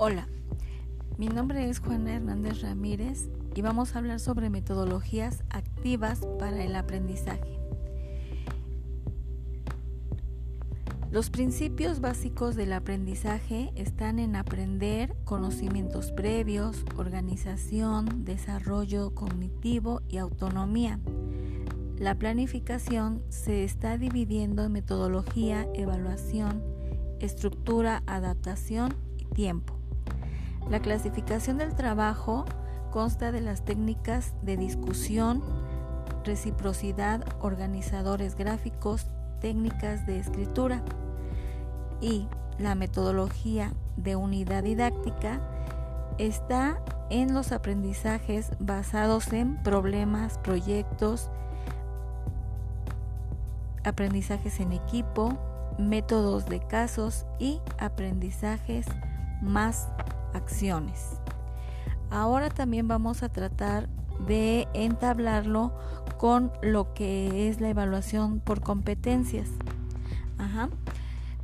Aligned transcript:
Hola, 0.00 0.28
mi 1.16 1.26
nombre 1.26 1.68
es 1.68 1.80
Juana 1.80 2.14
Hernández 2.14 2.60
Ramírez 2.60 3.28
y 3.56 3.62
vamos 3.62 3.96
a 3.96 3.98
hablar 3.98 4.20
sobre 4.20 4.48
metodologías 4.48 5.42
activas 5.50 6.20
para 6.38 6.62
el 6.62 6.76
aprendizaje. 6.76 7.58
Los 11.10 11.30
principios 11.30 11.98
básicos 11.98 12.54
del 12.54 12.74
aprendizaje 12.74 13.72
están 13.74 14.20
en 14.20 14.36
aprender 14.36 15.16
conocimientos 15.24 16.12
previos, 16.12 16.84
organización, 16.96 18.24
desarrollo 18.24 19.16
cognitivo 19.16 20.02
y 20.08 20.18
autonomía. 20.18 21.00
La 21.98 22.14
planificación 22.14 23.24
se 23.30 23.64
está 23.64 23.98
dividiendo 23.98 24.62
en 24.62 24.70
metodología, 24.70 25.66
evaluación, 25.74 26.62
estructura, 27.18 28.04
adaptación 28.06 28.94
y 29.16 29.24
tiempo. 29.24 29.77
La 30.70 30.80
clasificación 30.80 31.56
del 31.58 31.74
trabajo 31.74 32.44
consta 32.90 33.32
de 33.32 33.40
las 33.40 33.64
técnicas 33.64 34.34
de 34.42 34.56
discusión, 34.56 35.42
reciprocidad, 36.24 37.24
organizadores 37.40 38.36
gráficos, 38.36 39.06
técnicas 39.40 40.06
de 40.06 40.18
escritura 40.18 40.82
y 42.00 42.28
la 42.58 42.74
metodología 42.74 43.72
de 43.96 44.16
unidad 44.16 44.64
didáctica 44.64 45.40
está 46.18 46.82
en 47.08 47.32
los 47.32 47.52
aprendizajes 47.52 48.50
basados 48.58 49.32
en 49.32 49.62
problemas, 49.62 50.38
proyectos, 50.38 51.30
aprendizajes 53.84 54.60
en 54.60 54.72
equipo, 54.72 55.38
métodos 55.78 56.46
de 56.46 56.60
casos 56.60 57.24
y 57.38 57.60
aprendizajes 57.78 58.86
más 59.42 59.88
acciones. 60.34 61.18
Ahora 62.10 62.48
también 62.48 62.88
vamos 62.88 63.22
a 63.22 63.28
tratar 63.28 63.88
de 64.26 64.66
entablarlo 64.74 65.72
con 66.16 66.52
lo 66.62 66.92
que 66.94 67.48
es 67.48 67.60
la 67.60 67.68
evaluación 67.68 68.40
por 68.40 68.60
competencias. 68.60 69.48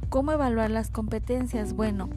¿Cómo 0.09 0.33
evaluar 0.33 0.71
las 0.71 0.91
competencias? 0.91 1.75
Bueno, 1.75 2.09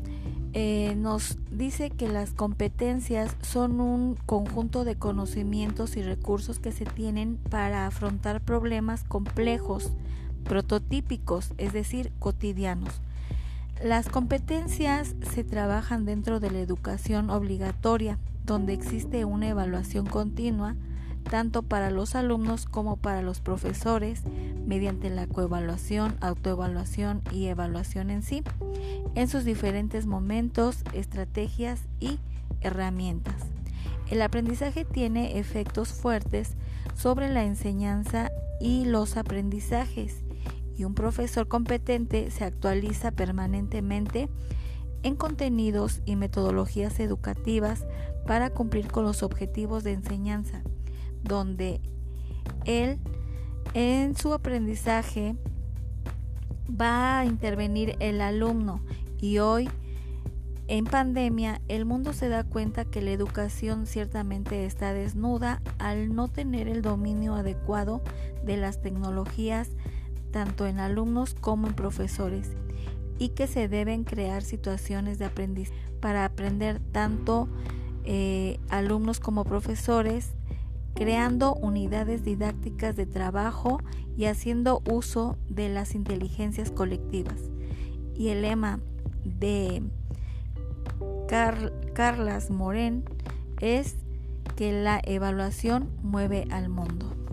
eh, 0.53 0.95
nos 0.97 1.37
dice 1.51 1.89
que 1.89 2.07
las 2.07 2.31
competencias 2.31 3.35
son 3.41 3.79
un 3.79 4.15
conjunto 4.25 4.83
de 4.83 4.95
conocimientos 4.95 5.97
y 5.97 6.03
recursos 6.03 6.59
que 6.59 6.71
se 6.71 6.85
tienen 6.85 7.37
para 7.49 7.87
afrontar 7.87 8.41
problemas 8.41 9.03
complejos, 9.03 9.91
prototípicos, 10.43 11.53
es 11.57 11.73
decir, 11.73 12.11
cotidianos. 12.19 13.01
Las 13.83 14.09
competencias 14.09 15.15
se 15.31 15.43
trabajan 15.43 16.03
dentro 16.03 16.39
de 16.39 16.49
la 16.49 16.59
educación 16.59 17.29
obligatoria, 17.29 18.17
donde 18.43 18.73
existe 18.73 19.23
una 19.23 19.49
evaluación 19.49 20.07
continua, 20.07 20.75
tanto 21.29 21.61
para 21.61 21.91
los 21.91 22.15
alumnos 22.15 22.65
como 22.65 22.97
para 22.97 23.21
los 23.21 23.39
profesores, 23.39 24.23
mediante 24.65 25.11
la 25.11 25.27
coevaluación, 25.27 26.17
autoevaluación 26.21 27.21
y 27.31 27.47
evaluación 27.47 28.09
en 28.09 28.23
sí, 28.23 28.41
en 29.13 29.27
sus 29.27 29.45
diferentes 29.45 30.07
momentos, 30.07 30.83
estrategias 30.93 31.81
y 31.99 32.19
herramientas. 32.61 33.35
El 34.09 34.23
aprendizaje 34.23 34.85
tiene 34.85 35.37
efectos 35.37 35.89
fuertes 35.89 36.55
sobre 36.95 37.29
la 37.29 37.43
enseñanza 37.43 38.31
y 38.59 38.85
los 38.85 39.17
aprendizajes 39.17 40.23
y 40.77 40.85
un 40.85 40.93
profesor 40.93 41.47
competente 41.47 42.29
se 42.31 42.43
actualiza 42.43 43.11
permanentemente 43.11 44.29
en 45.03 45.15
contenidos 45.15 46.01
y 46.05 46.15
metodologías 46.15 46.99
educativas 46.99 47.85
para 48.25 48.51
cumplir 48.51 48.91
con 48.91 49.03
los 49.03 49.23
objetivos 49.23 49.83
de 49.83 49.93
enseñanza, 49.93 50.61
donde 51.23 51.81
él 52.65 52.99
en 53.73 54.15
su 54.15 54.33
aprendizaje 54.33 55.35
va 56.69 57.19
a 57.19 57.25
intervenir 57.25 57.95
el 57.99 58.21
alumno. 58.21 58.81
Y 59.19 59.39
hoy 59.39 59.69
en 60.67 60.83
pandemia 60.83 61.61
el 61.69 61.85
mundo 61.85 62.13
se 62.13 62.27
da 62.27 62.43
cuenta 62.43 62.85
que 62.85 63.01
la 63.01 63.11
educación 63.11 63.87
ciertamente 63.87 64.65
está 64.65 64.93
desnuda 64.93 65.61
al 65.79 66.13
no 66.13 66.27
tener 66.27 66.67
el 66.67 66.81
dominio 66.81 67.35
adecuado 67.35 68.01
de 68.43 68.57
las 68.57 68.81
tecnologías 68.81 69.69
tanto 70.37 70.67
en 70.67 70.77
alumnos 70.79 71.33
como 71.33 71.65
en 71.65 71.73
profesores 71.73 72.51
y 73.17 73.29
que 73.29 73.47
se 73.47 73.67
deben 73.67 74.03
crear 74.03 74.43
situaciones 74.43 75.17
de 75.17 75.25
aprendizaje 75.25 75.75
para 75.99 76.25
aprender 76.25 76.79
tanto 76.91 77.49
eh, 78.03 78.59
alumnos 78.69 79.19
como 79.19 79.45
profesores, 79.45 80.35
creando 80.93 81.55
unidades 81.55 82.23
didácticas 82.23 82.95
de 82.95 83.07
trabajo 83.07 83.79
y 84.15 84.25
haciendo 84.25 84.83
uso 84.87 85.39
de 85.49 85.69
las 85.69 85.95
inteligencias 85.95 86.69
colectivas. 86.69 87.41
Y 88.13 88.27
el 88.27 88.43
lema 88.43 88.79
de 89.23 89.81
Carlas 91.95 92.51
Moren 92.51 93.05
es 93.59 93.95
que 94.55 94.83
la 94.83 95.01
evaluación 95.03 95.89
mueve 96.03 96.45
al 96.51 96.69
mundo. 96.69 97.26